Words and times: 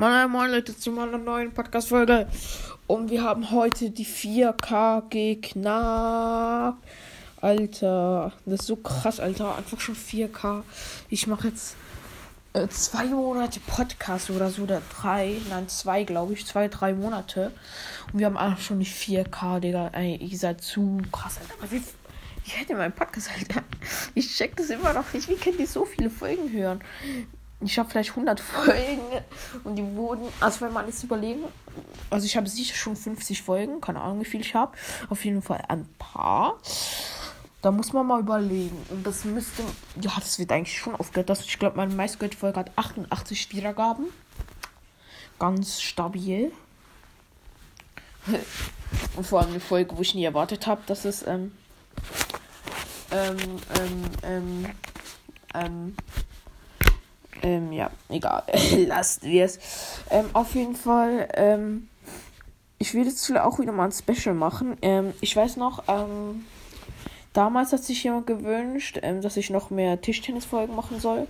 Moin, 0.00 0.30
moin 0.30 0.50
Leute 0.50 0.74
zu 0.74 0.92
meiner 0.92 1.18
neuen 1.18 1.52
Podcast-Folge. 1.52 2.26
Und 2.86 3.10
wir 3.10 3.22
haben 3.22 3.50
heute 3.50 3.90
die 3.90 4.06
4K 4.06 5.02
geknackt. 5.10 6.78
Alter, 7.42 8.32
das 8.46 8.60
ist 8.60 8.66
so 8.66 8.76
krass, 8.76 9.20
Alter. 9.20 9.58
Einfach 9.58 9.78
schon 9.78 9.94
4K. 9.94 10.62
Ich 11.10 11.26
mache 11.26 11.48
jetzt 11.48 11.76
äh, 12.54 12.66
zwei 12.68 13.04
Monate 13.08 13.60
Podcast 13.60 14.30
oder 14.30 14.48
so, 14.48 14.62
oder 14.62 14.80
drei. 15.02 15.36
Nein, 15.50 15.68
zwei, 15.68 16.04
glaube 16.04 16.32
ich. 16.32 16.46
Zwei, 16.46 16.68
drei 16.68 16.94
Monate. 16.94 17.52
Und 18.10 18.20
wir 18.20 18.24
haben 18.24 18.38
einfach 18.38 18.62
schon 18.62 18.80
die 18.80 18.86
4K, 18.86 19.60
Digga. 19.60 19.88
Ey, 19.88 20.16
ihr 20.16 20.38
seid 20.38 20.62
zu 20.62 21.02
krass, 21.12 21.36
Alter. 21.42 21.70
Wie, 21.70 21.82
ich 22.46 22.58
hätte 22.58 22.74
meinen 22.74 22.92
Podcast, 22.92 23.28
Alter. 23.38 23.64
Ich 24.14 24.34
check 24.34 24.56
das 24.56 24.70
immer 24.70 24.94
noch 24.94 25.12
nicht. 25.12 25.28
Wie 25.28 25.36
könnt 25.36 25.60
ihr 25.60 25.66
so 25.66 25.84
viele 25.84 26.08
Folgen 26.08 26.50
hören? 26.50 26.80
Ich 27.60 27.78
habe 27.78 27.90
vielleicht 27.90 28.10
100 28.10 28.40
Folgen 28.40 29.00
und 29.64 29.76
die 29.76 29.84
wurden, 29.94 30.26
also 30.40 30.62
wenn 30.62 30.72
man 30.72 30.86
jetzt 30.86 31.02
überlegen, 31.04 31.44
also 32.08 32.24
ich 32.26 32.36
habe 32.36 32.48
sicher 32.48 32.74
schon 32.74 32.96
50 32.96 33.42
Folgen, 33.42 33.80
keine 33.80 34.00
Ahnung, 34.00 34.20
wie 34.20 34.24
viel 34.24 34.40
ich 34.40 34.54
habe, 34.54 34.76
auf 35.08 35.24
jeden 35.24 35.42
Fall 35.42 35.62
ein 35.68 35.86
paar. 35.98 36.58
Da 37.62 37.70
muss 37.70 37.92
man 37.92 38.06
mal 38.06 38.20
überlegen. 38.20 38.76
Und 38.88 39.06
das 39.06 39.24
müsste, 39.24 39.62
ja, 40.00 40.12
das 40.16 40.38
wird 40.38 40.50
eigentlich 40.50 40.78
schon 40.78 40.96
aufgehört. 40.96 41.28
Das, 41.28 41.44
ich 41.44 41.58
glaube, 41.58 41.76
meine 41.76 41.94
meistgehörte 41.94 42.36
Folge 42.36 42.58
hat 42.58 42.70
88 42.76 43.52
Wiedergaben. 43.54 44.06
Ganz 45.38 45.80
stabil. 45.82 46.52
Und 49.16 49.26
vor 49.26 49.40
allem 49.40 49.50
eine 49.50 49.60
Folge, 49.60 49.96
wo 49.96 50.00
ich 50.00 50.14
nie 50.14 50.24
erwartet 50.24 50.66
habe, 50.66 50.80
dass 50.86 51.04
es, 51.04 51.26
ähm, 51.26 51.52
ähm, 53.10 53.36
ähm, 53.78 54.04
ähm, 54.22 54.66
ähm, 55.54 55.96
ähm, 57.42 57.72
ja, 57.72 57.90
egal. 58.08 58.42
Lasst 58.86 59.22
wir 59.22 59.44
es. 59.44 59.58
Ähm, 60.10 60.26
auf 60.32 60.54
jeden 60.54 60.76
Fall, 60.76 61.28
ähm, 61.34 61.88
ich 62.78 62.94
will 62.94 63.04
jetzt 63.04 63.30
auch 63.36 63.58
wieder 63.58 63.72
mal 63.72 63.86
ein 63.86 63.92
Special 63.92 64.34
machen. 64.34 64.76
Ähm, 64.82 65.12
ich 65.20 65.34
weiß 65.34 65.56
noch, 65.56 65.84
ähm, 65.88 66.44
damals 67.32 67.72
hat 67.72 67.84
sich 67.84 68.04
jemand 68.04 68.26
gewünscht, 68.26 68.98
ähm, 69.02 69.22
dass 69.22 69.36
ich 69.36 69.50
noch 69.50 69.70
mehr 69.70 70.00
Tischtennisfolgen 70.00 70.74
machen 70.74 71.00
soll, 71.00 71.26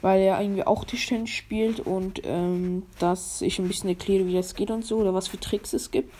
weil 0.00 0.20
er 0.20 0.40
irgendwie 0.40 0.64
auch 0.64 0.84
Tischtennis 0.84 1.30
spielt 1.30 1.80
und 1.80 2.22
ähm, 2.24 2.84
dass 2.98 3.42
ich 3.42 3.58
ein 3.58 3.68
bisschen 3.68 3.90
erkläre, 3.90 4.26
wie 4.26 4.34
das 4.34 4.54
geht 4.54 4.70
und 4.70 4.84
so 4.84 4.98
oder 4.98 5.14
was 5.14 5.28
für 5.28 5.40
Tricks 5.40 5.72
es 5.72 5.90
gibt. 5.90 6.12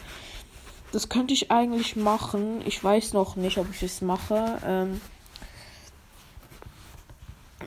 Das 0.92 1.08
könnte 1.08 1.32
ich 1.32 1.52
eigentlich 1.52 1.94
machen. 1.94 2.62
Ich 2.66 2.82
weiß 2.82 3.12
noch 3.12 3.36
nicht, 3.36 3.58
ob 3.58 3.70
ich 3.70 3.82
es 3.82 4.02
mache. 4.02 4.58
Ähm, 4.66 5.00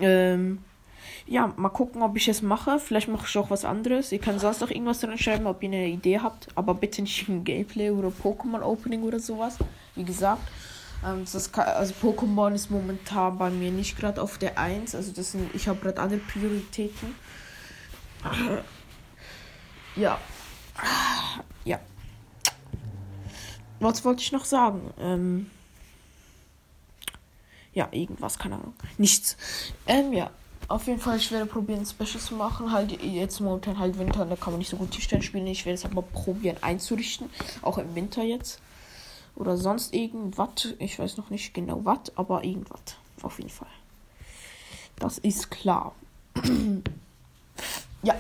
ähm, 0.01 0.59
ja, 1.25 1.53
mal 1.55 1.69
gucken, 1.69 2.01
ob 2.01 2.17
ich 2.17 2.27
es 2.27 2.41
mache. 2.41 2.79
Vielleicht 2.79 3.07
mache 3.07 3.25
ich 3.27 3.37
auch 3.37 3.49
was 3.49 3.63
anderes. 3.63 4.11
Ihr 4.11 4.19
könnt 4.19 4.41
sonst 4.41 4.61
auch 4.63 4.69
irgendwas 4.69 4.99
drin 4.99 5.17
schreiben, 5.17 5.47
ob 5.47 5.63
ihr 5.63 5.69
eine 5.69 5.87
Idee 5.87 6.19
habt. 6.19 6.47
Aber 6.55 6.73
bitte 6.73 7.01
nicht 7.01 7.27
ein 7.29 7.43
Gameplay 7.43 7.91
oder 7.91 8.09
Pokémon-Opening 8.09 9.03
oder 9.03 9.19
sowas. 9.19 9.57
Wie 9.95 10.03
gesagt. 10.03 10.41
Ähm, 11.05 11.25
kann, 11.51 11.67
also 11.67 11.93
Pokémon 12.01 12.53
ist 12.53 12.71
momentan 12.71 13.37
bei 13.37 13.49
mir 13.49 13.71
nicht 13.71 13.97
gerade 13.97 14.21
auf 14.21 14.37
der 14.37 14.57
1. 14.57 14.95
Also 14.95 15.11
das 15.11 15.31
sind, 15.31 15.53
ich 15.55 15.67
habe 15.67 15.79
gerade 15.79 16.01
andere 16.01 16.19
Prioritäten. 16.19 17.15
Ja. 19.95 20.17
Ja. 21.65 21.79
Was 23.79 24.03
wollte 24.03 24.21
ich 24.21 24.31
noch 24.31 24.43
sagen? 24.43 24.93
Ähm, 24.99 25.51
ja, 27.73 27.87
irgendwas, 27.91 28.37
keine 28.37 28.55
Ahnung. 28.55 28.73
Nichts. 28.97 29.37
Ähm, 29.87 30.11
ja. 30.11 30.29
Auf 30.67 30.87
jeden 30.87 30.99
Fall, 30.99 31.17
ich 31.17 31.31
werde 31.31 31.45
probieren, 31.45 31.85
Special 31.85 32.19
zu 32.19 32.35
machen. 32.35 32.71
Halt 32.71 33.01
jetzt 33.03 33.39
momentan 33.39 33.79
halt 33.79 33.97
Winter, 33.99 34.25
da 34.25 34.35
kann 34.35 34.53
man 34.53 34.59
nicht 34.59 34.69
so 34.69 34.77
gut 34.77 34.91
Tischtennis 34.91 35.25
spielen. 35.25 35.47
Ich 35.47 35.65
werde 35.65 35.75
es 35.75 35.85
aber 35.85 36.01
probieren 36.01 36.57
einzurichten. 36.61 37.29
Auch 37.61 37.77
im 37.77 37.93
Winter 37.95 38.23
jetzt. 38.23 38.59
Oder 39.35 39.57
sonst 39.57 39.93
irgendwas. 39.93 40.75
Ich 40.79 40.97
weiß 40.99 41.17
noch 41.17 41.29
nicht 41.29 41.53
genau 41.53 41.81
was, 41.83 42.15
aber 42.15 42.43
irgendwas. 42.43 42.79
Auf 43.21 43.39
jeden 43.39 43.49
Fall. 43.49 43.67
Das 44.97 45.17
ist 45.17 45.51
klar. 45.51 45.93
ja. 48.03 48.15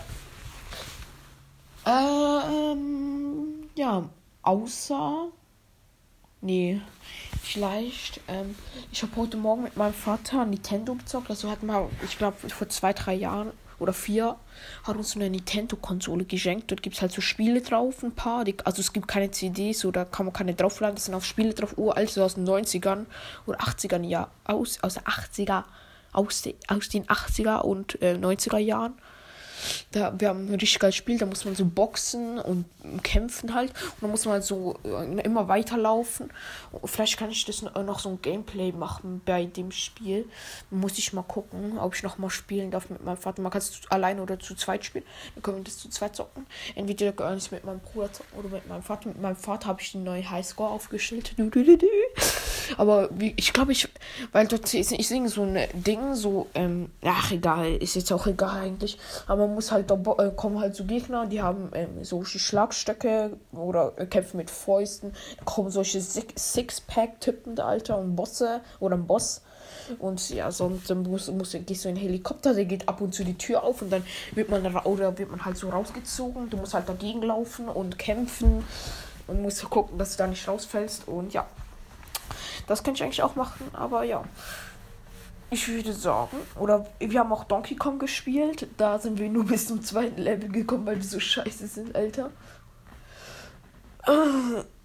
Ähm, 1.85 3.69
ja. 3.75 4.09
Außer. 4.41 5.27
Nee. 6.41 6.81
Vielleicht, 7.43 8.21
ähm, 8.29 8.55
ich 8.93 9.03
habe 9.03 9.17
heute 9.17 9.35
Morgen 9.35 9.63
mit 9.63 9.75
meinem 9.75 9.93
Vater 9.93 10.45
Nintendo 10.45 10.95
gezockt. 10.95 11.29
Also 11.29 11.51
hat 11.51 11.61
mal, 11.61 11.89
ich 12.05 12.17
glaube, 12.17 12.37
vor 12.49 12.69
zwei, 12.69 12.93
drei 12.93 13.13
Jahren 13.13 13.51
oder 13.79 13.91
vier 13.91 14.37
hat 14.85 14.95
uns 14.95 15.17
eine 15.17 15.29
Nintendo-Konsole 15.29 16.23
geschenkt. 16.23 16.71
Dort 16.71 16.81
gibt 16.81 16.95
es 16.95 17.01
halt 17.01 17.11
so 17.11 17.19
Spiele 17.19 17.61
drauf, 17.61 18.01
ein 18.01 18.13
paar. 18.13 18.45
Die, 18.45 18.55
also 18.63 18.79
es 18.79 18.93
gibt 18.93 19.09
keine 19.09 19.29
CDs 19.31 19.83
oder 19.83 20.05
kann 20.05 20.25
man 20.25 20.31
keine 20.33 20.53
draufladen. 20.53 20.95
Das 20.95 21.05
sind 21.05 21.15
auch 21.15 21.21
Spiele 21.21 21.53
drauf, 21.53 21.77
uralt, 21.77 22.09
so 22.09 22.23
aus 22.23 22.35
den 22.35 22.47
90ern 22.47 23.05
oder 23.45 23.59
80ern, 23.59 24.05
ja, 24.05 24.29
aus, 24.45 24.81
aus 24.81 24.93
den 24.93 25.03
80er, 25.03 25.65
aus, 26.13 26.43
de, 26.43 26.55
aus 26.69 26.87
den 26.87 27.05
80er 27.07 27.59
und 27.59 28.01
äh, 28.01 28.15
90er 28.15 28.57
Jahren. 28.57 28.93
Da, 29.93 30.11
wir 30.17 30.29
haben 30.29 30.47
ein 30.47 30.55
richtig 30.55 30.79
geiles 30.79 30.95
Spiel, 30.95 31.19
da 31.19 31.27
muss 31.27 31.45
man 31.45 31.55
so 31.55 31.65
boxen 31.65 32.39
und 32.39 32.65
kämpfen 33.03 33.53
halt. 33.53 33.69
Und 33.69 34.01
dann 34.01 34.11
muss 34.11 34.25
man 34.25 34.33
halt 34.33 34.43
so 34.43 34.77
äh, 34.83 35.21
immer 35.21 35.47
weiterlaufen. 35.47 36.31
Vielleicht 36.83 37.17
kann 37.17 37.29
ich 37.29 37.45
das 37.45 37.61
noch 37.61 37.99
so 37.99 38.09
ein 38.09 38.21
Gameplay 38.21 38.71
machen 38.71 39.21
bei 39.23 39.45
dem 39.45 39.71
Spiel. 39.71 40.25
Muss 40.71 40.97
ich 40.97 41.13
mal 41.13 41.21
gucken, 41.21 41.77
ob 41.77 41.93
ich 41.93 42.01
noch 42.01 42.17
mal 42.17 42.31
spielen 42.31 42.71
darf 42.71 42.89
mit 42.89 43.03
meinem 43.05 43.17
Vater. 43.17 43.41
Man 43.43 43.51
kann 43.51 43.59
es 43.59 43.81
alleine 43.89 44.23
oder 44.23 44.39
zu 44.39 44.55
zweit 44.55 44.83
spielen. 44.83 45.05
Dann 45.35 45.43
können 45.43 45.57
wir 45.57 45.63
das 45.63 45.77
zu 45.77 45.89
zweit 45.89 46.15
zocken. 46.15 46.47
Entweder 46.73 47.11
kann 47.11 47.37
ich 47.37 47.51
mit 47.51 47.63
meinem 47.63 47.79
Bruder 47.79 48.11
zocken 48.11 48.39
oder 48.39 48.49
mit 48.49 48.67
meinem 48.67 48.83
Vater. 48.83 49.09
Mit 49.09 49.21
meinem 49.21 49.35
Vater 49.35 49.67
habe 49.67 49.81
ich 49.81 49.91
den 49.91 50.03
neuen 50.03 50.27
Highscore 50.27 50.71
aufgestellt. 50.71 51.35
Aber 52.77 53.09
wie, 53.11 53.33
ich 53.35 53.53
glaube, 53.53 53.71
ich, 53.71 53.87
weil 54.31 54.47
dort 54.47 54.73
ich, 54.73 54.91
ich 54.91 55.07
singe 55.07 55.29
so 55.29 55.43
ein 55.43 55.59
Ding, 55.73 56.15
so, 56.15 56.47
ähm, 56.55 56.89
ach 57.03 57.31
egal, 57.31 57.75
ist 57.75 57.95
jetzt 57.95 58.11
auch 58.11 58.25
egal 58.27 58.61
eigentlich. 58.61 58.97
Aber 59.27 59.45
man 59.45 59.55
muss 59.55 59.71
halt, 59.71 59.82
da 59.91 59.95
äh, 60.17 60.31
kommen 60.31 60.59
halt 60.59 60.75
so 60.75 60.85
Gegner, 60.85 61.25
die 61.25 61.41
haben 61.41 61.69
ähm, 61.73 62.03
solche 62.03 62.39
Schlagstöcke 62.39 63.37
oder 63.51 63.93
äh, 63.97 64.05
kämpfen 64.05 64.37
mit 64.37 64.49
Fäusten. 64.49 65.13
Da 65.37 65.45
kommen 65.45 65.69
solche 65.69 66.01
Six-Pack-Typen, 66.01 67.59
Alter, 67.59 67.97
und 67.97 68.15
Bosse 68.15 68.61
oder 68.79 68.95
ein 68.95 69.07
Boss. 69.07 69.41
Und 69.99 70.29
ja, 70.29 70.51
sonst 70.51 70.93
muss, 70.93 71.29
muss, 71.29 71.57
gehst 71.65 71.83
du 71.83 71.89
in 71.89 71.95
einen 71.95 72.03
Helikopter, 72.03 72.53
der 72.53 72.65
geht 72.65 72.87
ab 72.87 73.01
und 73.01 73.13
zu 73.13 73.23
die 73.23 73.37
Tür 73.37 73.63
auf 73.63 73.81
und 73.81 73.91
dann 73.91 74.03
wird 74.33 74.49
man 74.49 74.65
oder 74.85 75.17
wird 75.17 75.29
man 75.29 75.43
halt 75.43 75.57
so 75.57 75.69
rausgezogen. 75.69 76.49
Du 76.49 76.57
musst 76.57 76.73
halt 76.73 76.87
dagegen 76.87 77.21
laufen 77.21 77.67
und 77.67 77.99
kämpfen 77.99 78.63
und 79.27 79.41
musst 79.41 79.69
gucken, 79.69 79.97
dass 79.97 80.11
du 80.11 80.17
da 80.19 80.27
nicht 80.27 80.47
rausfällst. 80.47 81.07
Und 81.07 81.33
ja, 81.33 81.45
das 82.67 82.83
könnte 82.83 82.99
ich 82.99 83.03
eigentlich 83.03 83.23
auch 83.23 83.35
machen, 83.35 83.67
aber 83.73 84.03
ja. 84.03 84.23
Ich 85.49 85.67
würde 85.67 85.93
sagen, 85.93 86.37
oder 86.59 86.85
wir 86.99 87.19
haben 87.19 87.31
auch 87.31 87.43
Donkey 87.43 87.75
Kong 87.75 87.99
gespielt. 87.99 88.67
Da 88.77 88.99
sind 88.99 89.19
wir 89.19 89.29
nur 89.29 89.45
bis 89.47 89.67
zum 89.67 89.83
zweiten 89.83 90.21
Level 90.21 90.49
gekommen, 90.49 90.85
weil 90.85 90.97
wir 90.97 91.03
so 91.03 91.19
scheiße 91.19 91.67
sind, 91.67 91.95
Alter. 91.95 92.31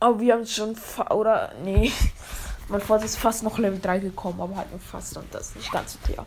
Aber 0.01 0.21
wir 0.21 0.35
haben 0.35 0.47
schon, 0.47 0.77
oder, 1.11 1.53
nee. 1.65 1.91
Mein 2.69 2.81
Vater 2.83 3.07
ist 3.07 3.17
fast 3.17 3.43
noch 3.43 3.59
Level 3.59 3.81
3 3.81 3.99
gekommen, 3.99 4.41
aber 4.41 4.57
halt 4.57 4.71
nur 4.71 4.79
fast 4.79 5.17
und 5.17 5.35
das 5.35 5.49
ist 5.49 5.57
nicht 5.57 5.73
ganz 5.73 5.95
so 5.95 5.99
fair. 6.01 6.27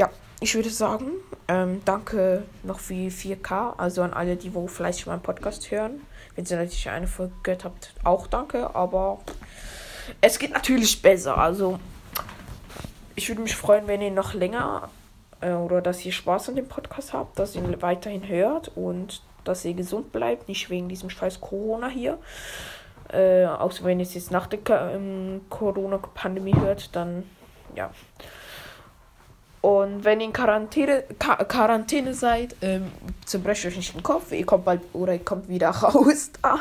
Ja, 0.00 0.08
ich 0.40 0.54
würde 0.54 0.70
sagen, 0.70 1.10
ähm, 1.46 1.82
danke 1.84 2.44
noch 2.62 2.80
für 2.80 2.94
4K, 2.94 3.76
also 3.76 4.02
an 4.02 4.14
alle, 4.14 4.36
die 4.36 4.54
wo 4.54 4.66
vielleicht 4.66 5.06
meinen 5.06 5.20
Podcast 5.20 5.70
hören. 5.70 6.00
Wenn 6.34 6.46
ihr 6.46 6.56
natürlich 6.56 6.88
eine 6.88 7.06
Folge 7.06 7.34
gehört 7.42 7.64
habt, 7.64 7.92
auch 8.02 8.26
danke, 8.26 8.74
aber 8.74 9.20
es 10.20 10.38
geht 10.38 10.52
natürlich 10.52 11.02
besser. 11.02 11.36
Also, 11.36 11.78
ich 13.16 13.28
würde 13.28 13.42
mich 13.42 13.56
freuen, 13.56 13.88
wenn 13.88 14.02
ihr 14.02 14.10
noch 14.10 14.34
länger 14.34 14.90
äh, 15.40 15.52
oder 15.52 15.80
dass 15.80 16.04
ihr 16.04 16.12
Spaß 16.12 16.50
an 16.50 16.56
dem 16.56 16.68
Podcast 16.68 17.12
habt, 17.12 17.38
dass 17.38 17.56
ihr 17.56 17.64
ihn 17.64 17.82
weiterhin 17.82 18.28
hört 18.28 18.70
und 18.76 19.22
dass 19.44 19.64
ihr 19.64 19.74
gesund 19.74 20.12
bleibt, 20.12 20.48
nicht 20.48 20.70
wegen 20.70 20.88
diesem 20.88 21.10
scheiß 21.10 21.40
Corona 21.40 21.88
hier. 21.88 22.18
Äh, 23.12 23.46
außer 23.46 23.84
wenn 23.84 24.00
ihr 24.00 24.06
es 24.06 24.14
jetzt 24.14 24.30
nach 24.30 24.46
der 24.46 24.60
ähm, 24.92 25.42
Corona-Pandemie 25.48 26.56
hört, 26.56 26.94
dann 26.94 27.24
ja. 27.74 27.90
Und 29.60 30.04
wenn 30.04 30.20
ihr 30.20 30.26
in 30.26 30.32
Quarantäne, 30.32 31.04
Ka 31.18 31.36
Quarantäne 31.44 32.14
seid, 32.14 32.54
ähm, 32.62 32.92
zerbrecht 33.24 33.64
euch 33.66 33.76
nicht 33.76 33.94
den 33.94 34.02
Kopf, 34.02 34.32
ihr 34.32 34.46
kommt 34.46 34.64
bald 34.64 34.80
oder 34.92 35.14
ihr 35.14 35.24
kommt 35.24 35.48
wieder 35.48 35.70
raus 35.82 36.30
da. 36.42 36.60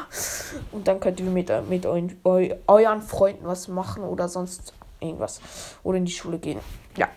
Und 0.71 0.87
dann 0.87 0.99
könnt 0.99 1.19
ihr 1.19 1.25
mit, 1.25 1.51
mit 1.69 1.85
eu, 1.85 2.07
eu, 2.23 2.49
euren 2.67 3.01
Freunden 3.01 3.45
was 3.45 3.67
machen 3.67 4.03
oder 4.03 4.29
sonst 4.29 4.73
irgendwas. 5.07 5.41
Oder 5.83 5.97
in 5.97 6.05
die 6.05 6.11
Schule 6.11 6.39
gehen. 6.39 6.59
Ja. 6.97 7.09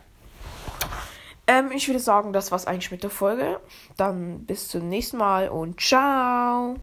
Ähm, 1.46 1.70
ich 1.72 1.88
würde 1.88 1.98
sagen, 1.98 2.32
das 2.32 2.52
war's 2.52 2.66
eigentlich 2.66 2.90
mit 2.90 3.02
der 3.02 3.10
Folge. 3.10 3.60
Dann 3.96 4.44
bis 4.44 4.68
zum 4.68 4.88
nächsten 4.88 5.16
Mal 5.16 5.48
und 5.48 5.80
ciao. 5.80 6.76